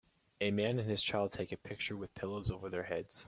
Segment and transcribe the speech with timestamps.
[0.41, 3.19] A man and his child take a picture with pillows over their heads.